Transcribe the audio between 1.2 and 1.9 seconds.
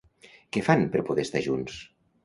estar junts?